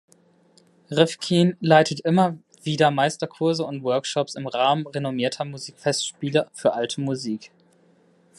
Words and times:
Rifkin 0.89 1.55
leitet 1.59 1.99
immer 1.99 2.35
wieder 2.63 2.89
Meisterkurse 2.89 3.63
und 3.63 3.83
Workshops 3.83 4.33
im 4.33 4.47
Rahmen 4.47 4.87
renommierter 4.87 5.45
Musikfestspiele 5.45 6.49
für 6.53 6.73
Alte 6.73 7.01
Musik. 7.01 7.51